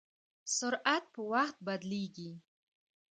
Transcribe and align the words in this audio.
سرعت 0.57 1.03
په 1.13 1.21
وخت 1.31 1.57
بدلېږي. 1.65 2.31